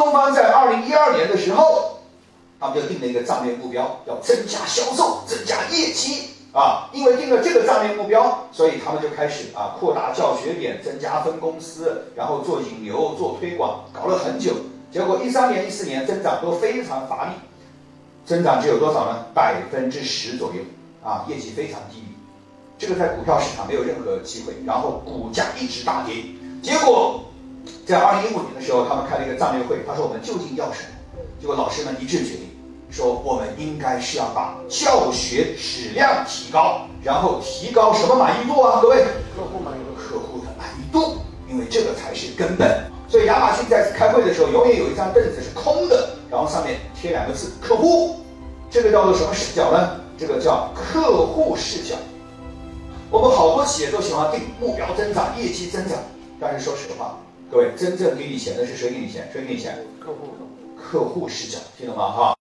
[0.00, 1.98] 东方在二零一二年的时候，
[2.58, 6.88] 他们就定了一个战略目标，要增加销售、增加业绩啊。
[6.90, 14.54] 因为定了这个战略目标，所以他们就开始啊扩大教学点，增加分公司，然后做引流、做推广，搞了很久。
[14.90, 17.32] 结果一三年、一四年增长都非常乏力，
[18.24, 19.26] 增长只有多少呢？
[19.34, 20.62] 百分之十左右
[21.04, 22.06] 啊，业绩非常低迷。
[22.78, 26.24] 这个在股票市场没有任何机会，然后股价一直大跌。
[26.62, 27.20] 结果
[27.90, 31.20] 在二零一五年的时候，他们开了一个战略会，他说我们究竟要什么？
[31.40, 32.48] 结果老师们一致决定，
[32.88, 38.78] 说我们应该是要把教学质量提高，然后提高什么满意度啊？
[38.80, 38.98] 各位，
[39.34, 41.16] 客户满意度，客户的满意度，
[41.48, 42.84] 因为这个才是根本。
[43.08, 48.20] 所以亚马逊在开会的时候，永远有一张凳子是空的，然后上面贴两个字“客户”，
[48.70, 50.00] 这个叫做什么视角呢？
[50.16, 51.96] 这个叫客户视角。
[53.10, 55.98] 我们好多企业都喜欢定目标增长、业绩增长，
[56.38, 57.18] 但是说实话，
[57.50, 59.28] 各位真正给你钱的是谁给你钱？
[59.32, 59.76] 谁给你钱？
[59.98, 60.28] 客户。
[60.80, 62.08] 客户视角，听懂吗？
[62.12, 62.39] 哈。